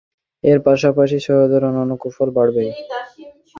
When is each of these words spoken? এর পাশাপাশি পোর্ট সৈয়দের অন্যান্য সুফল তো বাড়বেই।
এর 0.43 0.57
পাশাপাশি 0.65 1.17
পোর্ট 1.17 1.25
সৈয়দের 1.25 1.61
অন্যান্য 1.69 1.93
সুফল 2.03 2.29
তো 2.29 2.35
বাড়বেই। 2.37 2.69